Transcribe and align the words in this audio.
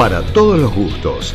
Para 0.00 0.22
todos 0.22 0.58
los 0.58 0.74
gustos. 0.74 1.34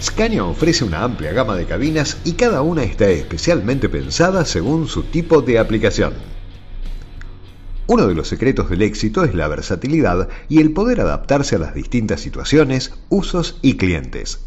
Scania 0.00 0.44
ofrece 0.44 0.84
una 0.84 1.02
amplia 1.02 1.32
gama 1.32 1.56
de 1.56 1.66
cabinas 1.66 2.18
y 2.22 2.34
cada 2.34 2.62
una 2.62 2.84
está 2.84 3.08
especialmente 3.08 3.88
pensada 3.88 4.44
según 4.44 4.86
su 4.86 5.02
tipo 5.02 5.42
de 5.42 5.58
aplicación. 5.58 6.14
Uno 7.88 8.06
de 8.06 8.14
los 8.14 8.28
secretos 8.28 8.70
del 8.70 8.82
éxito 8.82 9.24
es 9.24 9.34
la 9.34 9.48
versatilidad 9.48 10.28
y 10.48 10.60
el 10.60 10.70
poder 10.70 11.00
adaptarse 11.00 11.56
a 11.56 11.58
las 11.58 11.74
distintas 11.74 12.20
situaciones, 12.20 12.94
usos 13.08 13.58
y 13.62 13.78
clientes. 13.78 14.46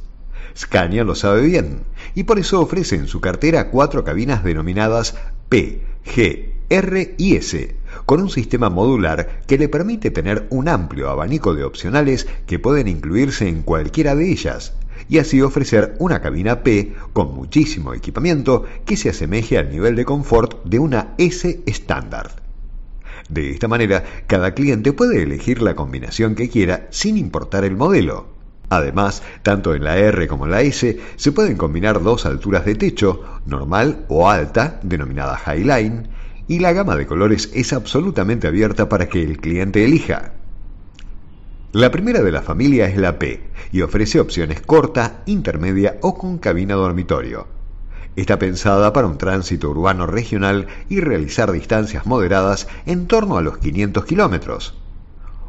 Scania 0.58 1.04
lo 1.04 1.14
sabe 1.14 1.42
bien 1.42 1.82
y 2.16 2.24
por 2.24 2.40
eso 2.40 2.62
ofrece 2.62 2.96
en 2.96 3.10
su 3.10 3.20
cartera 3.20 3.70
cuatro 3.70 4.06
cabinas 4.06 4.46
denominadas 4.46 5.18
P, 5.50 5.82
G, 6.06 6.54
R 6.70 7.16
y 7.18 7.36
S, 7.36 7.76
con 8.06 8.22
un 8.22 8.30
sistema 8.30 8.70
modular 8.70 9.42
que 9.48 9.58
le 9.58 9.70
permite 9.70 10.12
tener 10.12 10.48
un 10.50 10.68
amplio 10.68 11.10
abanico 11.10 11.56
de 11.56 11.64
opcionales 11.64 12.28
que 12.46 12.60
pueden 12.60 12.88
incluirse 12.88 13.48
en 13.48 13.62
cualquiera 13.62 14.16
de 14.16 14.32
ellas, 14.32 14.74
y 15.10 15.20
así 15.20 15.42
ofrecer 15.42 15.96
una 16.00 16.22
cabina 16.22 16.64
P 16.64 16.94
con 17.14 17.34
muchísimo 17.34 17.94
equipamiento 17.94 18.66
que 18.86 18.98
se 18.98 19.10
asemeje 19.10 19.58
al 19.58 19.70
nivel 19.70 19.96
de 19.96 20.06
confort 20.06 20.64
de 20.66 20.80
una 20.80 21.14
S 21.18 21.62
estándar. 21.66 22.48
De 23.30 23.52
esta 23.52 23.68
manera, 23.68 24.04
cada 24.26 24.54
cliente 24.54 24.94
puede 24.94 25.22
elegir 25.22 25.62
la 25.62 25.76
combinación 25.76 26.36
que 26.36 26.50
quiera 26.50 26.88
sin 26.92 27.18
importar 27.18 27.66
el 27.66 27.76
modelo. 27.76 28.28
Además, 28.70 29.24
tanto 29.44 29.76
en 29.76 29.84
la 29.84 29.98
R 29.98 30.28
como 30.28 30.46
en 30.46 30.52
la 30.52 30.62
S 30.62 31.00
se 31.16 31.32
pueden 31.32 31.58
combinar 31.58 32.02
dos 32.02 32.26
alturas 32.26 32.66
de 32.66 32.76
techo, 32.76 33.22
normal 33.46 34.06
o 34.10 34.30
alta, 34.30 34.80
denominada 34.84 35.40
Highline, 35.46 36.10
y 36.48 36.60
la 36.60 36.74
gama 36.74 36.96
de 36.96 37.06
colores 37.06 37.52
es 37.54 37.74
absolutamente 37.74 38.48
abierta 38.48 38.90
para 38.90 39.08
que 39.08 39.22
el 39.22 39.40
cliente 39.40 39.84
elija. 39.84 40.34
La 41.74 41.92
primera 41.92 42.24
de 42.24 42.32
la 42.32 42.42
familia 42.42 42.88
es 42.88 42.98
la 42.98 43.20
P 43.20 43.42
y 43.72 43.82
ofrece 43.82 44.20
opciones 44.20 44.62
corta, 44.62 45.22
intermedia 45.26 45.98
o 46.02 46.18
con 46.18 46.38
cabina 46.38 46.76
dormitorio. 46.76 47.48
Está 48.16 48.40
pensada 48.40 48.94
para 48.94 49.08
un 49.08 49.18
tránsito 49.18 49.70
urbano 49.70 50.08
regional 50.08 50.68
y 50.90 51.02
realizar 51.02 51.52
distancias 51.52 52.06
moderadas 52.06 52.68
en 52.86 53.06
torno 53.08 53.38
a 53.38 53.42
los 53.42 53.58
500 53.60 54.06
kilómetros. 54.06 54.76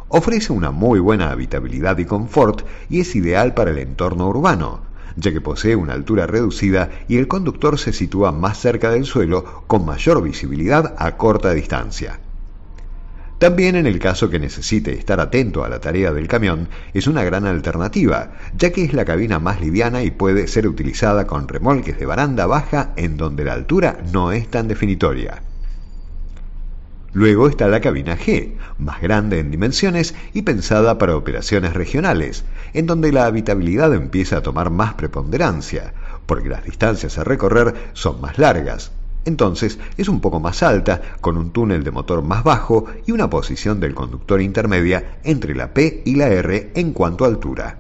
Ofrece 0.09 0.53
una 0.53 0.71
muy 0.71 1.01
buena 1.01 1.31
habitabilidad 1.31 1.97
y 1.99 2.05
confort 2.05 2.67
y 2.91 3.01
es 3.01 3.15
ideal 3.15 3.55
para 3.55 3.71
el 3.71 3.79
entorno 3.79 4.29
urbano, 4.29 4.83
ya 5.17 5.33
que 5.33 5.41
posee 5.41 5.77
una 5.77 5.95
altura 5.95 6.27
reducida 6.27 6.91
y 7.09 7.17
el 7.17 7.29
conductor 7.29 7.79
se 7.79 7.93
sitúa 7.93 8.33
más 8.33 8.59
cerca 8.59 8.91
del 8.91 9.05
suelo 9.05 9.65
con 9.67 9.85
mayor 9.85 10.23
visibilidad 10.23 10.95
a 10.99 11.17
corta 11.17 11.53
distancia. 11.53 12.21
También 13.39 13.77
en 13.77 13.87
el 13.87 14.01
caso 14.01 14.31
que 14.31 14.41
necesite 14.41 14.93
estar 14.95 15.21
atento 15.21 15.63
a 15.63 15.69
la 15.69 15.79
tarea 15.79 16.13
del 16.13 16.27
camión, 16.27 16.69
es 16.93 17.07
una 17.07 17.23
gran 17.23 17.47
alternativa, 17.47 18.33
ya 18.57 18.73
que 18.73 18.83
es 18.83 18.93
la 18.95 19.05
cabina 19.05 19.39
más 19.39 19.61
liviana 19.61 20.03
y 20.03 20.11
puede 20.11 20.49
ser 20.49 20.67
utilizada 20.67 21.29
con 21.29 21.47
remolques 21.47 22.01
de 22.01 22.07
baranda 22.07 22.47
baja 22.47 22.91
en 22.97 23.17
donde 23.17 23.45
la 23.45 23.53
altura 23.53 24.01
no 24.13 24.33
es 24.33 24.49
tan 24.49 24.67
definitoria. 24.67 25.43
Luego 27.15 27.49
está 27.49 27.69
la 27.69 27.81
cabina 27.81 28.19
G, 28.19 28.53
más 28.79 29.01
grande 29.01 29.39
en 29.39 29.51
dimensiones 29.51 30.15
y 30.35 30.43
pensada 30.43 30.99
para 30.99 31.17
operaciones 31.17 31.73
regionales, 31.73 32.45
en 32.75 32.87
donde 32.87 33.13
la 33.13 33.25
habitabilidad 33.25 33.95
empieza 33.95 34.37
a 34.37 34.43
tomar 34.43 34.69
más 34.71 34.95
preponderancia, 34.95 35.95
porque 36.27 36.51
las 36.51 36.65
distancias 36.65 37.17
a 37.17 37.25
recorrer 37.25 37.75
son 37.95 38.21
más 38.21 38.39
largas. 38.39 38.93
Entonces 39.25 39.79
es 39.97 40.09
un 40.09 40.21
poco 40.21 40.39
más 40.39 40.63
alta, 40.63 41.01
con 41.23 41.39
un 41.39 41.51
túnel 41.51 41.83
de 41.83 41.91
motor 41.91 42.23
más 42.23 42.45
bajo 42.45 42.87
y 43.07 43.13
una 43.13 43.31
posición 43.31 43.81
del 43.81 43.95
conductor 43.95 44.41
intermedia 44.43 45.19
entre 45.25 45.55
la 45.55 45.73
P 45.73 46.03
y 46.05 46.15
la 46.15 46.29
R 46.29 46.73
en 46.75 46.93
cuanto 46.93 47.25
a 47.25 47.29
altura. 47.29 47.79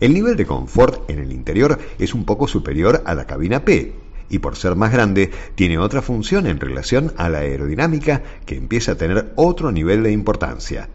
El 0.00 0.12
nivel 0.12 0.36
de 0.36 0.44
confort 0.44 1.08
en 1.08 1.18
el 1.18 1.32
interior 1.32 1.78
es 1.98 2.12
un 2.12 2.26
poco 2.26 2.46
superior 2.46 3.02
a 3.06 3.14
la 3.14 3.26
cabina 3.26 3.64
P, 3.64 3.94
y 4.28 4.38
por 4.38 4.56
ser 4.56 4.76
más 4.76 4.92
grande 4.92 5.30
tiene 5.54 5.78
otra 5.78 6.02
función 6.02 6.46
en 6.46 6.60
relación 6.60 7.12
a 7.16 7.28
la 7.28 7.38
aerodinámica 7.38 8.22
que 8.44 8.56
empieza 8.56 8.92
a 8.92 8.96
tener 8.96 9.32
otro 9.36 9.72
nivel 9.72 10.02
de 10.02 10.12
importancia. 10.12 10.88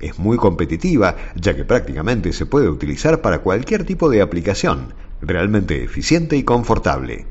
Es 0.00 0.18
muy 0.18 0.36
competitiva 0.36 1.16
ya 1.36 1.54
que 1.54 1.64
prácticamente 1.64 2.32
se 2.32 2.46
puede 2.46 2.68
utilizar 2.68 3.20
para 3.20 3.38
cualquier 3.38 3.84
tipo 3.84 4.10
de 4.10 4.20
aplicación, 4.20 4.94
realmente 5.20 5.84
eficiente 5.84 6.36
y 6.36 6.42
confortable. 6.42 7.26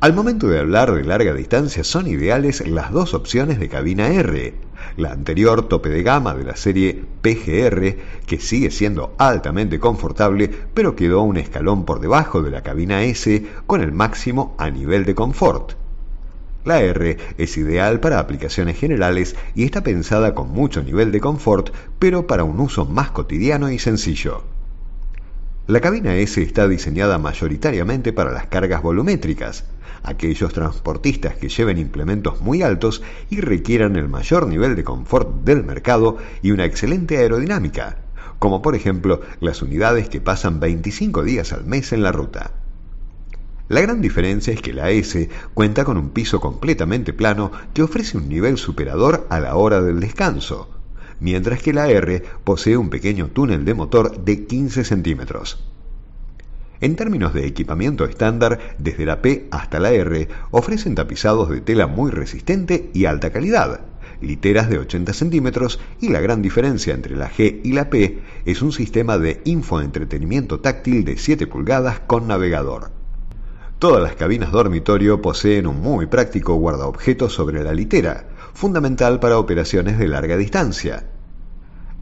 Al 0.00 0.14
momento 0.14 0.48
de 0.48 0.58
hablar 0.58 0.94
de 0.94 1.04
larga 1.04 1.34
distancia 1.34 1.84
son 1.84 2.06
ideales 2.06 2.66
las 2.66 2.90
dos 2.90 3.12
opciones 3.12 3.60
de 3.60 3.68
cabina 3.68 4.08
R, 4.08 4.54
la 4.96 5.12
anterior 5.12 5.68
tope 5.68 5.90
de 5.90 6.02
gama 6.02 6.34
de 6.34 6.44
la 6.44 6.56
serie 6.56 7.04
PGR, 7.20 7.96
que 8.24 8.40
sigue 8.40 8.70
siendo 8.70 9.14
altamente 9.18 9.78
confortable, 9.78 10.48
pero 10.72 10.96
quedó 10.96 11.20
un 11.20 11.36
escalón 11.36 11.84
por 11.84 12.00
debajo 12.00 12.40
de 12.40 12.50
la 12.50 12.62
cabina 12.62 13.02
S 13.02 13.44
con 13.66 13.82
el 13.82 13.92
máximo 13.92 14.54
a 14.56 14.70
nivel 14.70 15.04
de 15.04 15.14
confort. 15.14 15.72
La 16.64 16.80
R 16.80 17.18
es 17.36 17.58
ideal 17.58 18.00
para 18.00 18.20
aplicaciones 18.20 18.78
generales 18.78 19.36
y 19.54 19.64
está 19.64 19.82
pensada 19.82 20.34
con 20.34 20.48
mucho 20.48 20.82
nivel 20.82 21.12
de 21.12 21.20
confort, 21.20 21.74
pero 21.98 22.26
para 22.26 22.44
un 22.44 22.58
uso 22.58 22.86
más 22.86 23.10
cotidiano 23.10 23.70
y 23.70 23.78
sencillo. 23.78 24.44
La 25.70 25.80
cabina 25.80 26.16
S 26.16 26.42
está 26.42 26.66
diseñada 26.66 27.18
mayoritariamente 27.18 28.12
para 28.12 28.32
las 28.32 28.46
cargas 28.46 28.82
volumétricas, 28.82 29.66
aquellos 30.02 30.52
transportistas 30.52 31.36
que 31.36 31.48
lleven 31.48 31.78
implementos 31.78 32.40
muy 32.40 32.62
altos 32.62 33.04
y 33.30 33.40
requieran 33.40 33.94
el 33.94 34.08
mayor 34.08 34.48
nivel 34.48 34.74
de 34.74 34.82
confort 34.82 35.44
del 35.44 35.62
mercado 35.62 36.16
y 36.42 36.50
una 36.50 36.64
excelente 36.64 37.18
aerodinámica, 37.18 37.98
como 38.40 38.62
por 38.62 38.74
ejemplo 38.74 39.20
las 39.38 39.62
unidades 39.62 40.08
que 40.08 40.20
pasan 40.20 40.58
25 40.58 41.22
días 41.22 41.52
al 41.52 41.64
mes 41.66 41.92
en 41.92 42.02
la 42.02 42.10
ruta. 42.10 42.50
La 43.68 43.80
gran 43.80 44.00
diferencia 44.00 44.52
es 44.52 44.60
que 44.60 44.72
la 44.72 44.90
S 44.90 45.28
cuenta 45.54 45.84
con 45.84 45.96
un 45.96 46.10
piso 46.10 46.40
completamente 46.40 47.12
plano 47.12 47.52
que 47.74 47.84
ofrece 47.84 48.18
un 48.18 48.28
nivel 48.28 48.58
superador 48.58 49.28
a 49.30 49.38
la 49.38 49.54
hora 49.54 49.80
del 49.80 50.00
descanso, 50.00 50.79
mientras 51.20 51.62
que 51.62 51.72
la 51.72 51.88
R 51.88 52.22
posee 52.44 52.76
un 52.76 52.90
pequeño 52.90 53.28
túnel 53.28 53.64
de 53.64 53.74
motor 53.74 54.24
de 54.24 54.46
15 54.46 54.84
centímetros. 54.84 55.64
En 56.80 56.96
términos 56.96 57.34
de 57.34 57.46
equipamiento 57.46 58.06
estándar, 58.06 58.58
desde 58.78 59.04
la 59.04 59.20
P 59.20 59.48
hasta 59.50 59.78
la 59.78 59.92
R 59.92 60.28
ofrecen 60.50 60.94
tapizados 60.94 61.50
de 61.50 61.60
tela 61.60 61.86
muy 61.86 62.10
resistente 62.10 62.90
y 62.94 63.04
alta 63.04 63.30
calidad, 63.30 63.82
literas 64.22 64.70
de 64.70 64.78
80 64.78 65.12
centímetros 65.12 65.80
y 66.00 66.08
la 66.08 66.20
gran 66.20 66.42
diferencia 66.42 66.94
entre 66.94 67.16
la 67.16 67.30
G 67.30 67.60
y 67.62 67.72
la 67.72 67.90
P 67.90 68.20
es 68.46 68.62
un 68.62 68.72
sistema 68.72 69.18
de 69.18 69.40
infoentretenimiento 69.44 70.60
táctil 70.60 71.04
de 71.04 71.16
7 71.16 71.46
pulgadas 71.46 72.00
con 72.00 72.26
navegador. 72.28 72.90
Todas 73.78 74.02
las 74.02 74.14
cabinas 74.14 74.52
dormitorio 74.52 75.22
poseen 75.22 75.66
un 75.66 75.80
muy 75.80 76.06
práctico 76.06 76.54
guardaobjetos 76.54 77.32
sobre 77.32 77.64
la 77.64 77.72
litera, 77.72 78.26
fundamental 78.54 79.20
para 79.20 79.38
operaciones 79.38 79.98
de 79.98 80.08
larga 80.08 80.36
distancia. 80.36 81.06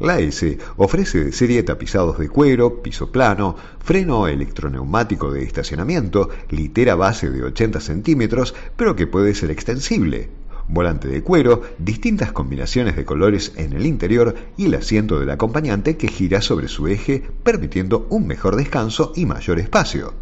La 0.00 0.20
S 0.20 0.58
ofrece 0.76 1.24
de 1.24 1.32
serie 1.32 1.64
tapizados 1.64 2.18
de 2.18 2.28
cuero, 2.28 2.82
piso 2.82 3.10
plano, 3.10 3.56
freno 3.80 4.28
electroneumático 4.28 5.32
de 5.32 5.42
estacionamiento, 5.42 6.30
litera 6.50 6.94
base 6.94 7.30
de 7.30 7.42
80 7.42 7.80
centímetros, 7.80 8.54
pero 8.76 8.94
que 8.94 9.08
puede 9.08 9.34
ser 9.34 9.50
extensible, 9.50 10.30
volante 10.68 11.08
de 11.08 11.22
cuero, 11.22 11.62
distintas 11.78 12.30
combinaciones 12.30 12.94
de 12.94 13.04
colores 13.04 13.52
en 13.56 13.72
el 13.72 13.86
interior 13.86 14.36
y 14.56 14.66
el 14.66 14.74
asiento 14.76 15.18
del 15.18 15.30
acompañante 15.30 15.96
que 15.96 16.06
gira 16.06 16.42
sobre 16.42 16.68
su 16.68 16.86
eje, 16.86 17.24
permitiendo 17.42 18.06
un 18.10 18.28
mejor 18.28 18.54
descanso 18.54 19.12
y 19.16 19.26
mayor 19.26 19.58
espacio. 19.58 20.14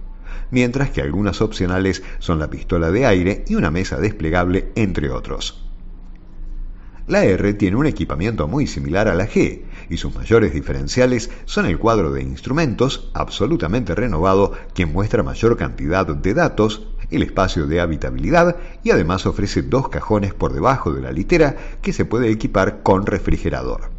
Mientras 0.50 0.90
que 0.90 1.02
algunas 1.02 1.42
opcionales 1.42 2.02
son 2.18 2.38
la 2.38 2.48
pistola 2.48 2.90
de 2.90 3.04
aire 3.04 3.44
y 3.46 3.56
una 3.56 3.70
mesa 3.70 3.98
desplegable, 3.98 4.70
entre 4.74 5.10
otros. 5.10 5.65
La 7.06 7.24
R 7.24 7.54
tiene 7.54 7.76
un 7.76 7.86
equipamiento 7.86 8.48
muy 8.48 8.66
similar 8.66 9.06
a 9.06 9.14
la 9.14 9.28
G, 9.28 9.62
y 9.88 9.96
sus 9.96 10.12
mayores 10.16 10.52
diferenciales 10.52 11.30
son 11.44 11.66
el 11.66 11.78
cuadro 11.78 12.12
de 12.12 12.20
instrumentos, 12.20 13.10
absolutamente 13.14 13.94
renovado, 13.94 14.52
que 14.74 14.86
muestra 14.86 15.22
mayor 15.22 15.56
cantidad 15.56 16.04
de 16.04 16.34
datos, 16.34 16.88
el 17.12 17.22
espacio 17.22 17.68
de 17.68 17.80
habitabilidad 17.80 18.56
y 18.82 18.90
además 18.90 19.24
ofrece 19.26 19.62
dos 19.62 19.88
cajones 19.88 20.34
por 20.34 20.52
debajo 20.52 20.92
de 20.92 21.02
la 21.02 21.12
litera 21.12 21.56
que 21.80 21.92
se 21.92 22.04
puede 22.04 22.28
equipar 22.28 22.82
con 22.82 23.06
refrigerador. 23.06 23.90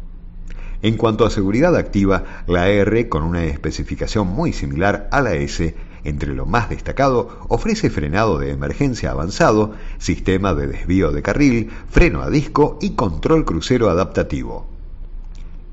En 0.82 0.98
cuanto 0.98 1.24
a 1.24 1.30
seguridad 1.30 1.74
activa, 1.76 2.44
la 2.46 2.68
R, 2.68 3.08
con 3.08 3.22
una 3.22 3.44
especificación 3.44 4.28
muy 4.28 4.52
similar 4.52 5.08
a 5.10 5.22
la 5.22 5.32
S, 5.34 5.74
entre 6.04 6.34
lo 6.34 6.46
más 6.46 6.70
destacado, 6.70 7.46
ofrece 7.48 7.90
frenado 7.90 8.38
de 8.38 8.50
emergencia 8.50 9.10
avanzado, 9.10 9.74
sistema 9.98 10.54
de 10.54 10.66
desvío 10.66 11.12
de 11.12 11.22
carril, 11.22 11.70
freno 11.88 12.22
a 12.22 12.30
disco 12.30 12.78
y 12.80 12.90
control 12.90 13.44
crucero 13.44 13.90
adaptativo. 13.90 14.66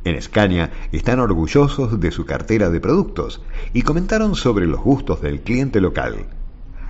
En 0.03 0.21
Scania 0.21 0.71
están 0.91 1.19
orgullosos 1.19 1.99
de 1.99 2.11
su 2.11 2.25
cartera 2.25 2.69
de 2.69 2.79
productos 2.79 3.41
y 3.73 3.81
comentaron 3.81 4.35
sobre 4.35 4.67
los 4.67 4.81
gustos 4.81 5.21
del 5.21 5.41
cliente 5.41 5.81
local. 5.81 6.27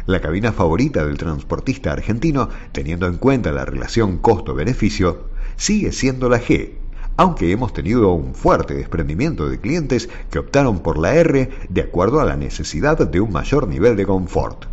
La 0.06 0.20
cabina 0.20 0.52
favorita 0.52 1.06
del 1.06 1.18
transportista 1.18 1.92
argentino, 1.94 2.50
teniendo 2.74 3.08
en 3.08 3.18
cuenta 3.18 3.52
la 3.52 3.66
relación 3.66 4.18
costo-beneficio, 4.18 5.30
sigue 5.56 5.92
siendo 5.94 6.30
la 6.30 6.42
G, 6.42 6.74
aunque 7.18 7.52
hemos 7.52 7.74
tenido 7.74 8.12
un 8.12 8.36
fuerte 8.36 8.74
desprendimiento 8.74 9.50
de 9.50 9.60
clientes 9.60 10.10
que 10.30 10.40
optaron 10.40 10.80
por 10.80 10.98
la 10.98 11.16
R 11.16 11.50
de 11.70 11.82
acuerdo 11.82 12.20
a 12.20 12.26
la 12.26 12.36
necesidad 12.36 12.98
de 12.98 13.22
un 13.22 13.32
mayor 13.32 13.68
nivel 13.68 13.96
de 13.96 14.06
confort. 14.06 14.66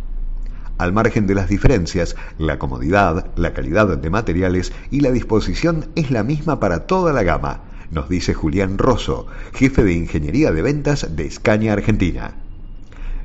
Al 0.77 0.91
margen 0.91 1.27
de 1.27 1.35
las 1.35 1.49
diferencias, 1.49 2.15
la 2.37 2.59
comodidad, 2.59 3.27
la 3.35 3.53
calidad 3.53 3.97
de 3.97 4.09
materiales 4.09 4.73
y 4.91 5.01
la 5.01 5.11
disposición 5.11 5.87
es 5.95 6.11
la 6.11 6.23
misma 6.23 6.59
para 6.59 6.87
toda 6.87 7.13
la 7.13 7.23
gama, 7.23 7.61
nos 7.91 8.09
dice 8.09 8.33
Julián 8.33 8.77
Rosso, 8.77 9.27
jefe 9.53 9.83
de 9.83 9.93
Ingeniería 9.93 10.51
de 10.51 10.63
Ventas 10.63 11.15
de 11.15 11.29
Scania 11.29 11.73
Argentina. 11.73 12.33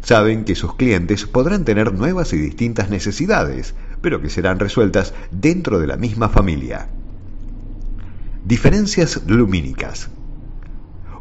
Saben 0.02 0.44
que 0.44 0.54
sus 0.54 0.74
clientes 0.74 1.26
podrán 1.26 1.64
tener 1.64 1.92
nuevas 1.92 2.32
y 2.32 2.36
distintas 2.36 2.90
necesidades, 2.90 3.74
pero 4.00 4.20
que 4.20 4.30
serán 4.30 4.58
resueltas 4.58 5.14
dentro 5.30 5.80
de 5.80 5.86
la 5.86 5.96
misma 5.96 6.28
familia. 6.28 6.88
Diferencias 8.48 9.24
lumínicas. 9.26 10.08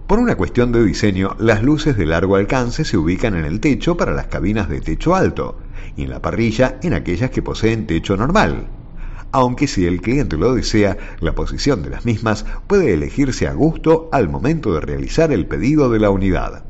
Por 0.08 0.18
una 0.18 0.38
cuestión 0.38 0.72
de 0.72 0.82
diseño, 0.82 1.36
las 1.40 1.62
luces 1.62 1.98
de 1.98 2.06
largo 2.06 2.38
alcance 2.38 2.86
se 2.86 2.96
ubican 2.96 3.36
en 3.36 3.44
el 3.44 3.60
techo 3.60 3.98
para 3.98 4.14
las 4.14 4.28
cabinas 4.28 4.70
de 4.70 4.80
techo 4.80 5.14
alto 5.14 5.60
y 5.98 6.04
en 6.04 6.10
la 6.10 6.22
parrilla 6.22 6.80
en 6.84 6.94
aquellas 6.94 7.30
que 7.30 7.42
poseen 7.42 7.86
techo 7.86 8.16
normal. 8.16 8.70
Aunque 9.34 9.68
si 9.68 9.86
el 9.86 10.00
cliente 10.00 10.38
lo 10.38 10.56
desea, 10.56 10.96
la 11.20 11.36
posición 11.36 11.84
de 11.84 11.90
las 11.90 12.06
mismas 12.06 12.46
puede 12.66 12.94
elegirse 12.94 13.46
a 13.46 13.52
gusto 13.52 14.08
al 14.14 14.30
momento 14.30 14.74
de 14.74 14.80
realizar 14.80 15.34
el 15.34 15.48
pedido 15.48 15.90
de 15.90 16.00
la 16.00 16.12
unidad. 16.12 16.64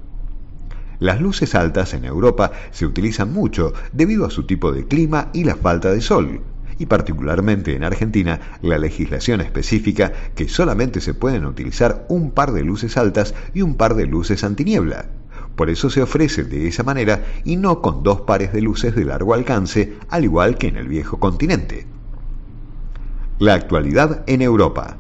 Las 0.97 1.21
luces 1.21 1.53
altas 1.53 1.93
en 1.93 2.03
Europa 2.03 2.51
se 2.71 2.87
utilizan 2.87 3.31
mucho 3.31 3.73
debido 3.91 4.25
a 4.25 4.31
su 4.31 4.47
tipo 4.47 4.71
de 4.71 4.87
clima 4.87 5.29
y 5.33 5.43
la 5.43 5.55
falta 5.55 5.91
de 5.91 6.01
sol, 6.01 6.41
y 6.79 6.85
particularmente 6.85 7.75
en 7.75 7.83
Argentina 7.83 8.39
la 8.61 8.77
legislación 8.77 9.41
específica 9.41 10.11
que 10.35 10.47
solamente 10.47 11.01
se 11.01 11.13
pueden 11.13 11.45
utilizar 11.45 12.05
un 12.09 12.31
par 12.31 12.51
de 12.51 12.63
luces 12.63 12.97
altas 12.97 13.33
y 13.53 13.61
un 13.61 13.75
par 13.75 13.95
de 13.95 14.05
luces 14.05 14.43
antiniebla. 14.43 15.09
Por 15.55 15.69
eso 15.69 15.89
se 15.89 16.01
ofrece 16.03 16.43
de 16.43 16.67
esa 16.67 16.83
manera 16.83 17.25
y 17.43 17.55
no 17.55 17.81
con 17.81 18.03
dos 18.03 18.21
pares 18.21 18.53
de 18.53 18.61
luces 18.61 18.95
de 18.95 19.05
largo 19.05 19.33
alcance, 19.33 19.95
al 20.09 20.23
igual 20.23 20.57
que 20.57 20.67
en 20.67 20.77
el 20.77 20.87
viejo 20.87 21.19
continente. 21.19 21.87
La 23.39 23.55
actualidad 23.55 24.23
en 24.27 24.41
Europa. 24.41 24.97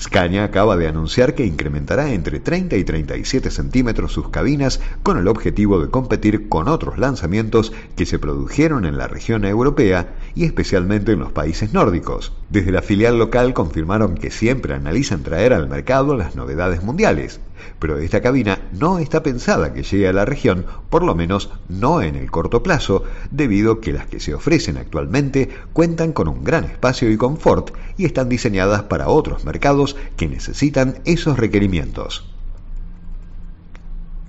Scania 0.00 0.44
acaba 0.44 0.76
de 0.76 0.86
anunciar 0.86 1.34
que 1.34 1.44
incrementará 1.44 2.12
entre 2.12 2.38
30 2.38 2.76
y 2.76 2.84
37 2.84 3.50
centímetros 3.50 4.12
sus 4.12 4.28
cabinas 4.28 4.80
con 5.02 5.18
el 5.18 5.26
objetivo 5.26 5.80
de 5.80 5.90
competir 5.90 6.48
con 6.48 6.68
otros 6.68 6.98
lanzamientos 6.98 7.72
que 7.96 8.06
se 8.06 8.18
produjeron 8.18 8.84
en 8.84 8.96
la 8.96 9.08
región 9.08 9.44
europea 9.44 10.14
y 10.34 10.44
especialmente 10.44 11.12
en 11.12 11.18
los 11.18 11.32
países 11.32 11.72
nórdicos. 11.72 12.32
Desde 12.48 12.70
la 12.70 12.82
filial 12.82 13.18
local 13.18 13.54
confirmaron 13.54 14.14
que 14.14 14.30
siempre 14.30 14.74
analizan 14.74 15.22
traer 15.24 15.52
al 15.52 15.68
mercado 15.68 16.16
las 16.16 16.36
novedades 16.36 16.82
mundiales, 16.82 17.40
pero 17.78 17.98
esta 17.98 18.20
cabina 18.20 18.60
no 18.72 18.98
está 18.98 19.22
pensada 19.22 19.72
que 19.72 19.82
llegue 19.82 20.08
a 20.08 20.12
la 20.12 20.24
región, 20.24 20.66
por 20.90 21.02
lo 21.02 21.14
menos 21.14 21.50
no 21.68 22.02
en 22.02 22.14
el 22.14 22.30
corto 22.30 22.62
plazo, 22.62 23.04
debido 23.30 23.72
a 23.72 23.80
que 23.80 23.92
las 23.92 24.06
que 24.06 24.20
se 24.20 24.34
ofrecen 24.34 24.76
actualmente 24.76 25.48
cuentan 25.72 26.12
con 26.12 26.28
un 26.28 26.44
gran 26.44 26.64
espacio 26.64 27.10
y 27.10 27.16
confort 27.16 27.70
y 27.96 28.04
están 28.04 28.28
diseñadas 28.28 28.84
para 28.84 29.08
otros 29.08 29.44
mercados 29.44 29.96
que 30.16 30.28
necesitan 30.28 30.98
esos 31.04 31.38
requerimientos. 31.38 32.28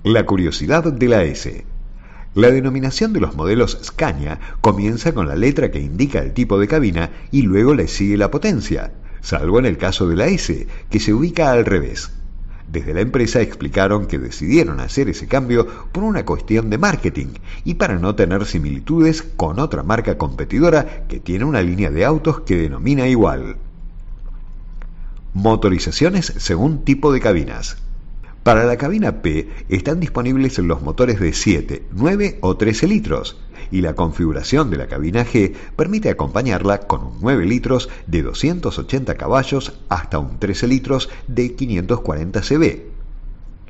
La 0.02 0.24
curiosidad 0.24 0.84
de 0.84 1.08
la 1.08 1.24
S. 1.24 1.64
La 2.34 2.50
denominación 2.50 3.12
de 3.12 3.20
los 3.20 3.34
modelos 3.34 3.78
Scania 3.82 4.38
comienza 4.60 5.12
con 5.12 5.26
la 5.28 5.34
letra 5.34 5.70
que 5.70 5.80
indica 5.80 6.20
el 6.20 6.32
tipo 6.32 6.58
de 6.58 6.68
cabina 6.68 7.10
y 7.30 7.42
luego 7.42 7.74
le 7.74 7.88
sigue 7.88 8.16
la 8.16 8.30
potencia, 8.30 8.92
salvo 9.20 9.58
en 9.58 9.66
el 9.66 9.76
caso 9.76 10.08
de 10.08 10.16
la 10.16 10.26
S, 10.28 10.66
que 10.88 11.00
se 11.00 11.12
ubica 11.12 11.50
al 11.50 11.66
revés. 11.66 12.12
Desde 12.70 12.94
la 12.94 13.00
empresa 13.00 13.40
explicaron 13.40 14.06
que 14.06 14.20
decidieron 14.20 14.78
hacer 14.78 15.08
ese 15.08 15.26
cambio 15.26 15.66
por 15.90 16.04
una 16.04 16.24
cuestión 16.24 16.70
de 16.70 16.78
marketing 16.78 17.34
y 17.64 17.74
para 17.74 17.98
no 17.98 18.14
tener 18.14 18.46
similitudes 18.46 19.22
con 19.22 19.58
otra 19.58 19.82
marca 19.82 20.16
competidora 20.16 21.04
que 21.08 21.18
tiene 21.18 21.44
una 21.44 21.62
línea 21.62 21.90
de 21.90 22.04
autos 22.04 22.42
que 22.42 22.56
denomina 22.56 23.08
igual. 23.08 23.56
Motorizaciones 25.34 26.32
según 26.36 26.84
tipo 26.84 27.12
de 27.12 27.20
cabinas. 27.20 27.76
Para 28.44 28.64
la 28.64 28.76
cabina 28.76 29.20
P 29.20 29.48
están 29.68 29.98
disponibles 29.98 30.56
los 30.58 30.80
motores 30.80 31.18
de 31.18 31.32
7, 31.32 31.86
9 31.90 32.38
o 32.40 32.56
13 32.56 32.86
litros 32.86 33.36
y 33.70 33.80
la 33.80 33.94
configuración 33.94 34.70
de 34.70 34.76
la 34.76 34.86
cabina 34.86 35.24
G 35.24 35.54
permite 35.76 36.10
acompañarla 36.10 36.80
con 36.80 37.04
un 37.04 37.18
9 37.20 37.46
litros 37.46 37.88
de 38.06 38.22
280 38.22 39.14
caballos 39.14 39.74
hasta 39.88 40.18
un 40.18 40.38
13 40.38 40.66
litros 40.66 41.08
de 41.28 41.54
540 41.54 42.40
cb. 42.40 42.82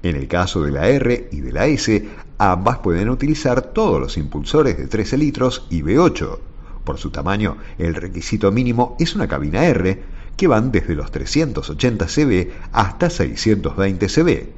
En 0.03 0.17
el 0.17 0.29
caso 0.29 0.63
de 0.63 0.71
la 0.71 0.89
R 0.89 1.29
y 1.31 1.41
de 1.41 1.53
la 1.53 1.67
S, 1.67 2.09
ambas 2.39 2.79
pueden 2.79 3.11
utilizar 3.11 3.61
todos 3.61 4.01
los 4.01 4.17
impulsores 4.17 4.79
de 4.79 4.87
13 4.87 5.19
litros 5.19 5.67
y 5.69 5.83
V8. 5.83 6.39
Por 6.85 6.99
su 6.99 7.11
tamaño, 7.11 7.59
el 7.79 7.95
requisito 7.95 8.51
mínimo 8.51 8.97
es 8.99 9.15
una 9.15 9.29
cabina 9.29 9.67
R, 9.67 10.03
que 10.37 10.47
van 10.47 10.73
desde 10.73 10.95
los 10.95 11.11
380 11.11 12.07
cb 12.07 12.51
hasta 12.73 13.11
620 13.11 14.07
cb. 14.07 14.49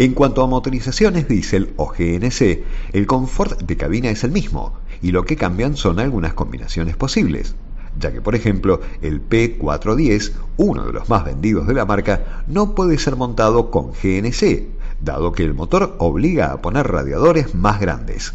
En 0.00 0.14
cuanto 0.14 0.42
a 0.42 0.48
motorizaciones 0.48 1.28
diésel 1.28 1.72
o 1.76 1.92
GNC, 1.92 2.64
el 2.92 3.06
confort 3.06 3.62
de 3.62 3.76
cabina 3.76 4.10
es 4.10 4.24
el 4.24 4.32
mismo 4.32 4.78
y 5.02 5.12
lo 5.12 5.24
que 5.24 5.36
cambian 5.36 5.76
son 5.76 5.98
algunas 5.98 6.34
combinaciones 6.34 6.96
posibles, 6.96 7.54
ya 7.98 8.12
que 8.12 8.20
por 8.20 8.34
ejemplo 8.34 8.80
el 9.02 9.26
P410, 9.26 10.32
uno 10.56 10.86
de 10.86 10.92
los 10.92 11.08
más 11.08 11.24
vendidos 11.24 11.66
de 11.66 11.74
la 11.74 11.84
marca, 11.84 12.44
no 12.46 12.74
puede 12.74 12.98
ser 12.98 13.16
montado 13.16 13.70
con 13.70 13.92
GNC, 13.92 14.66
dado 15.00 15.32
que 15.32 15.44
el 15.44 15.54
motor 15.54 15.96
obliga 15.98 16.52
a 16.52 16.60
poner 16.62 16.86
radiadores 16.86 17.54
más 17.54 17.80
grandes. 17.80 18.34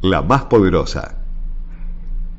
La 0.00 0.22
más 0.22 0.44
poderosa. 0.44 1.16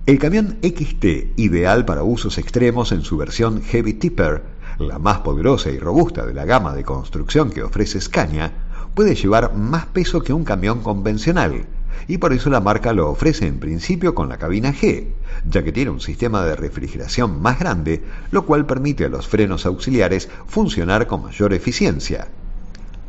El 0.05 0.19
camión 0.19 0.57
XT, 0.61 1.39
ideal 1.39 1.85
para 1.85 2.03
usos 2.03 2.37
extremos 2.37 2.91
en 2.91 3.03
su 3.03 3.15
versión 3.15 3.61
Heavy 3.61 3.93
Tipper, 3.93 4.43
la 4.79 4.99
más 4.99 5.19
poderosa 5.19 5.69
y 5.69 5.79
robusta 5.79 6.25
de 6.25 6.33
la 6.33 6.45
gama 6.45 6.73
de 6.73 6.83
construcción 6.83 7.51
que 7.51 7.63
ofrece 7.63 8.01
Scania, 8.01 8.51
puede 8.93 9.15
llevar 9.15 9.55
más 9.55 9.85
peso 9.85 10.21
que 10.21 10.33
un 10.33 10.43
camión 10.43 10.81
convencional, 10.81 11.65
y 12.07 12.17
por 12.17 12.33
eso 12.33 12.49
la 12.49 12.59
marca 12.59 12.93
lo 12.93 13.09
ofrece 13.09 13.47
en 13.47 13.59
principio 13.59 14.13
con 14.13 14.29
la 14.29 14.37
cabina 14.37 14.73
G, 14.73 15.05
ya 15.49 15.63
que 15.63 15.71
tiene 15.71 15.91
un 15.91 16.01
sistema 16.01 16.43
de 16.43 16.55
refrigeración 16.55 17.41
más 17.41 17.59
grande, 17.59 18.03
lo 18.31 18.45
cual 18.45 18.65
permite 18.65 19.05
a 19.05 19.09
los 19.09 19.27
frenos 19.27 19.65
auxiliares 19.65 20.29
funcionar 20.47 21.07
con 21.07 21.23
mayor 21.23 21.53
eficiencia. 21.53 22.27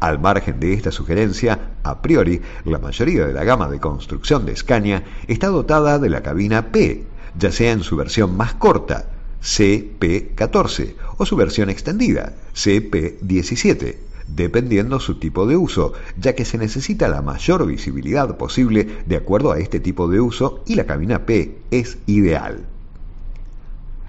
Al 0.00 0.18
margen 0.18 0.60
de 0.60 0.74
esta 0.74 0.90
sugerencia, 0.90 1.58
a 1.82 2.02
priori, 2.02 2.40
la 2.64 2.78
mayoría 2.78 3.26
de 3.26 3.32
la 3.32 3.44
gama 3.44 3.68
de 3.68 3.80
construcción 3.80 4.44
de 4.44 4.56
Scania 4.56 5.04
está 5.28 5.48
dotada 5.48 5.98
de 5.98 6.10
la 6.10 6.22
cabina 6.22 6.72
P, 6.72 7.04
ya 7.38 7.50
sea 7.50 7.72
en 7.72 7.82
su 7.82 7.96
versión 7.96 8.36
más 8.36 8.54
corta, 8.54 9.06
CP14 9.42 10.94
o 11.18 11.26
su 11.26 11.36
versión 11.36 11.70
extendida, 11.70 12.34
CP17, 12.54 13.96
dependiendo 14.26 15.00
su 15.00 15.16
tipo 15.16 15.46
de 15.46 15.56
uso, 15.56 15.92
ya 16.18 16.34
que 16.34 16.44
se 16.44 16.58
necesita 16.58 17.08
la 17.08 17.22
mayor 17.22 17.66
visibilidad 17.66 18.36
posible 18.36 18.98
de 19.06 19.16
acuerdo 19.16 19.52
a 19.52 19.58
este 19.58 19.80
tipo 19.80 20.08
de 20.08 20.20
uso 20.20 20.62
y 20.66 20.74
la 20.74 20.86
cabina 20.86 21.26
P 21.26 21.58
es 21.70 21.98
ideal. 22.06 22.66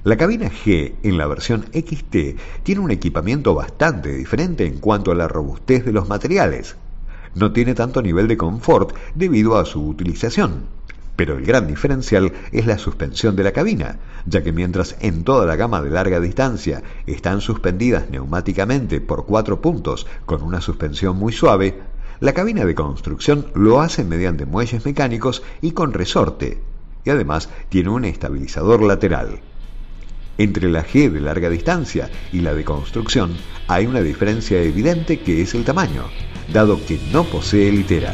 La 0.03 0.17
cabina 0.17 0.51
G 0.51 0.93
en 1.01 1.17
la 1.17 1.25
versión 1.25 1.65
XT 1.73 2.37
tiene 2.63 2.81
un 2.81 2.91
equipamiento 2.91 3.55
bastante 3.55 4.15
diferente 4.15 4.65
en 4.65 4.77
cuanto 4.77 5.11
a 5.11 5.15
la 5.15 5.27
robustez 5.27 5.83
de 5.83 5.91
los 5.91 6.07
materiales. 6.07 6.75
No 7.33 7.51
tiene 7.51 7.73
tanto 7.73 8.01
nivel 8.01 8.27
de 8.27 8.37
confort 8.37 8.95
debido 9.15 9.57
a 9.57 9.65
su 9.65 9.85
utilización 9.85 10.75
pero 11.15 11.37
el 11.37 11.45
gran 11.45 11.67
diferencial 11.67 12.31
es 12.51 12.65
la 12.65 12.77
suspensión 12.77 13.35
de 13.35 13.43
la 13.43 13.51
cabina, 13.51 13.99
ya 14.25 14.43
que 14.43 14.51
mientras 14.51 14.95
en 14.99 15.23
toda 15.23 15.45
la 15.45 15.55
gama 15.55 15.81
de 15.81 15.89
larga 15.89 16.19
distancia 16.19 16.83
están 17.07 17.41
suspendidas 17.41 18.09
neumáticamente 18.09 19.01
por 19.01 19.25
cuatro 19.25 19.61
puntos 19.61 20.07
con 20.25 20.41
una 20.41 20.61
suspensión 20.61 21.17
muy 21.17 21.33
suave, 21.33 21.81
la 22.19 22.33
cabina 22.33 22.65
de 22.65 22.75
construcción 22.75 23.47
lo 23.53 23.81
hace 23.81 24.03
mediante 24.03 24.45
muelles 24.45 24.85
mecánicos 24.85 25.43
y 25.61 25.71
con 25.71 25.93
resorte, 25.93 26.61
y 27.03 27.09
además 27.09 27.49
tiene 27.69 27.89
un 27.89 28.05
estabilizador 28.05 28.81
lateral. 28.81 29.39
Entre 30.37 30.69
la 30.69 30.85
G 30.85 31.09
de 31.09 31.21
larga 31.21 31.49
distancia 31.49 32.09
y 32.33 32.41
la 32.41 32.53
de 32.53 32.65
construcción 32.65 33.37
hay 33.67 33.85
una 33.85 34.01
diferencia 34.01 34.61
evidente 34.61 35.19
que 35.19 35.41
es 35.41 35.55
el 35.55 35.63
tamaño, 35.63 36.03
dado 36.51 36.83
que 36.85 36.99
no 37.11 37.23
posee 37.23 37.71
litera. 37.71 38.13